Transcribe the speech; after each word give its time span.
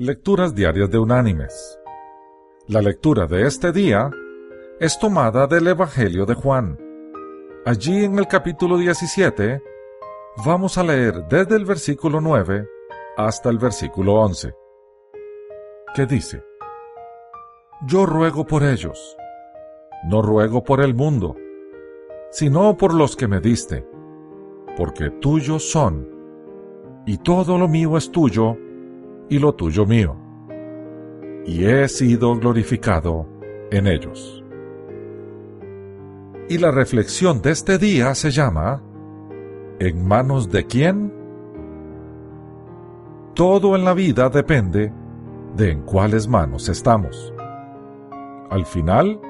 Lecturas 0.00 0.54
Diarias 0.54 0.88
de 0.92 0.98
Unánimes. 1.00 1.76
La 2.68 2.80
lectura 2.80 3.26
de 3.26 3.48
este 3.48 3.72
día 3.72 4.08
es 4.78 4.96
tomada 4.96 5.48
del 5.48 5.66
Evangelio 5.66 6.24
de 6.24 6.34
Juan. 6.34 6.78
Allí 7.66 8.04
en 8.04 8.16
el 8.16 8.28
capítulo 8.28 8.76
17 8.76 9.60
vamos 10.46 10.78
a 10.78 10.84
leer 10.84 11.26
desde 11.28 11.56
el 11.56 11.64
versículo 11.64 12.20
9 12.20 12.64
hasta 13.16 13.50
el 13.50 13.58
versículo 13.58 14.14
11, 14.20 14.54
que 15.96 16.06
dice, 16.06 16.44
Yo 17.84 18.06
ruego 18.06 18.46
por 18.46 18.62
ellos, 18.62 19.16
no 20.04 20.22
ruego 20.22 20.62
por 20.62 20.80
el 20.80 20.94
mundo, 20.94 21.34
sino 22.30 22.76
por 22.76 22.94
los 22.94 23.16
que 23.16 23.26
me 23.26 23.40
diste, 23.40 23.84
porque 24.76 25.10
tuyos 25.10 25.68
son, 25.68 26.08
y 27.04 27.18
todo 27.18 27.58
lo 27.58 27.66
mío 27.66 27.96
es 27.96 28.12
tuyo, 28.12 28.56
y 29.28 29.38
lo 29.38 29.54
tuyo 29.54 29.86
mío, 29.86 30.16
y 31.44 31.64
he 31.64 31.88
sido 31.88 32.34
glorificado 32.36 33.26
en 33.70 33.86
ellos. 33.86 34.44
Y 36.48 36.58
la 36.58 36.70
reflexión 36.70 37.42
de 37.42 37.50
este 37.50 37.78
día 37.78 38.14
se 38.14 38.30
llama 38.30 38.82
¿En 39.78 40.06
manos 40.06 40.50
de 40.50 40.66
quién? 40.66 41.12
Todo 43.34 43.76
en 43.76 43.84
la 43.84 43.94
vida 43.94 44.28
depende 44.30 44.92
de 45.56 45.70
en 45.70 45.82
cuáles 45.82 46.26
manos 46.26 46.68
estamos. 46.68 47.32
Al 48.50 48.64
final, 48.64 49.20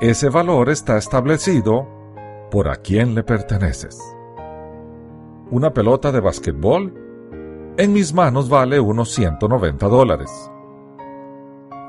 ese 0.00 0.28
valor 0.28 0.70
está 0.70 0.98
establecido 0.98 1.86
por 2.50 2.68
a 2.68 2.76
quién 2.76 3.14
le 3.14 3.22
perteneces. 3.22 3.96
Una 5.50 5.72
pelota 5.72 6.10
de 6.10 6.20
basquetbol 6.20 7.09
en 7.80 7.94
mis 7.94 8.12
manos 8.12 8.50
vale 8.50 8.78
unos 8.78 9.10
190 9.14 9.88
dólares. 9.88 10.52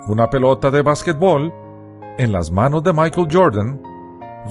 Una 0.08 0.30
pelota 0.30 0.72
de 0.72 0.82
básquetbol 0.82 1.54
en 2.18 2.32
las 2.32 2.50
manos 2.50 2.82
de 2.84 2.94
Michael 2.94 3.28
Jordan 3.30 3.82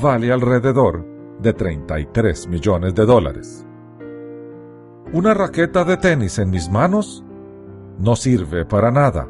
vale 0.02 0.30
alrededor 0.30 1.02
de 1.38 1.54
33 1.54 2.46
millones 2.46 2.94
de 2.94 3.06
dólares. 3.06 3.66
Una 5.14 5.32
raqueta 5.32 5.82
de 5.82 5.96
tenis 5.96 6.38
en 6.38 6.50
mis 6.50 6.68
manos 6.70 7.24
no 7.98 8.16
sirve 8.16 8.66
para 8.66 8.90
nada. 8.90 9.26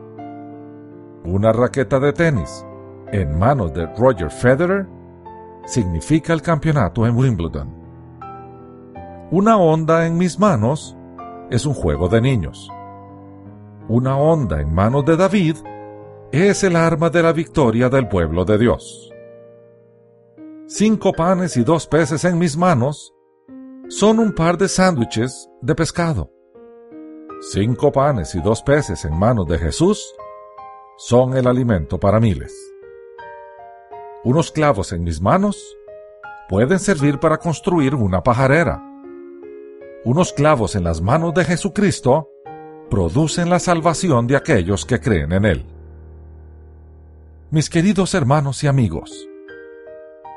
Una 1.24 1.52
raqueta 1.52 2.00
de 2.00 2.12
tenis 2.12 2.66
en 3.12 3.38
manos 3.38 3.72
de 3.72 3.86
Roger 3.94 4.32
Federer 4.32 4.88
significa 5.64 6.32
el 6.32 6.42
campeonato 6.42 7.06
en 7.06 7.16
Wimbledon. 7.16 7.72
Una 9.30 9.58
onda 9.58 10.08
en 10.08 10.18
mis 10.18 10.40
manos 10.40 10.96
es 11.50 11.66
un 11.66 11.74
juego 11.74 12.08
de 12.08 12.20
niños. 12.20 12.70
Una 13.88 14.16
onda 14.16 14.60
en 14.60 14.72
manos 14.72 15.04
de 15.04 15.16
David 15.16 15.56
es 16.30 16.62
el 16.62 16.76
arma 16.76 17.10
de 17.10 17.22
la 17.22 17.32
victoria 17.32 17.88
del 17.88 18.06
pueblo 18.06 18.44
de 18.44 18.56
Dios. 18.56 19.10
Cinco 20.66 21.12
panes 21.12 21.56
y 21.56 21.64
dos 21.64 21.88
peces 21.88 22.24
en 22.24 22.38
mis 22.38 22.56
manos 22.56 23.12
son 23.88 24.20
un 24.20 24.32
par 24.32 24.56
de 24.56 24.68
sándwiches 24.68 25.50
de 25.60 25.74
pescado. 25.74 26.30
Cinco 27.40 27.90
panes 27.90 28.36
y 28.36 28.40
dos 28.40 28.62
peces 28.62 29.04
en 29.04 29.18
manos 29.18 29.48
de 29.48 29.58
Jesús 29.58 30.14
son 30.96 31.36
el 31.36 31.48
alimento 31.48 31.98
para 31.98 32.20
miles. 32.20 32.54
Unos 34.22 34.52
clavos 34.52 34.92
en 34.92 35.02
mis 35.02 35.20
manos 35.20 35.76
pueden 36.48 36.78
servir 36.78 37.18
para 37.18 37.38
construir 37.38 37.96
una 37.96 38.22
pajarera 38.22 38.89
unos 40.04 40.32
clavos 40.32 40.74
en 40.74 40.84
las 40.84 41.00
manos 41.00 41.34
de 41.34 41.44
Jesucristo 41.44 42.28
producen 42.88 43.50
la 43.50 43.58
salvación 43.58 44.26
de 44.26 44.36
aquellos 44.36 44.84
que 44.84 45.00
creen 45.00 45.32
en 45.32 45.44
Él. 45.44 45.66
Mis 47.50 47.68
queridos 47.68 48.14
hermanos 48.14 48.62
y 48.64 48.66
amigos, 48.66 49.28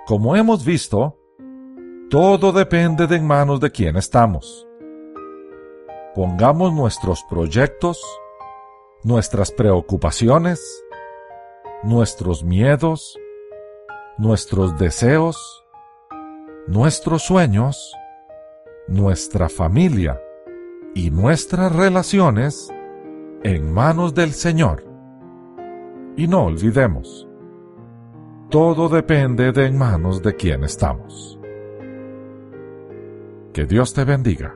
como 0.06 0.36
hemos 0.36 0.66
visto, 0.66 1.18
todo 2.10 2.52
depende 2.52 3.08
de 3.08 3.16
en 3.16 3.26
manos 3.26 3.60
de 3.60 3.72
quién 3.72 3.96
estamos. 3.96 4.68
Pongamos 6.14 6.74
nuestros 6.74 7.24
proyectos, 7.30 8.02
nuestras 9.04 9.52
preocupaciones, 9.52 10.62
nuestros 11.84 12.44
miedos, 12.44 13.18
nuestros 14.18 14.78
deseos, 14.78 15.66
nuestros 16.68 17.24
sueños, 17.24 17.96
nuestra 18.88 19.50
familia 19.50 20.22
y 20.94 21.10
nuestras 21.10 21.74
relaciones 21.76 22.72
en 23.44 23.72
manos 23.74 24.14
del 24.14 24.32
Señor. 24.32 24.86
Y 26.16 26.28
no 26.28 26.46
olvidemos, 26.46 27.28
todo 28.50 28.90
depende 28.90 29.52
de 29.52 29.66
en 29.66 29.78
manos 29.78 30.22
de 30.22 30.36
quién 30.36 30.64
estamos. 30.64 31.40
Que 33.54 33.66
Dios 33.66 33.94
te 33.94 34.04
bendiga. 34.04 34.56